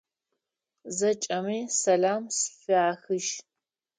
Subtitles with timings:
[0.97, 3.31] Зэкӏэми сэлам сфяхыжь!